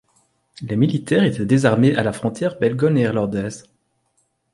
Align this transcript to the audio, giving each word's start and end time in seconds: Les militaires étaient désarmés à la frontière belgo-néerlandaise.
Les 0.63 0.75
militaires 0.77 1.23
étaient 1.23 1.45
désarmés 1.45 1.95
à 1.95 2.01
la 2.01 2.11
frontière 2.11 2.57
belgo-néerlandaise. 2.57 3.67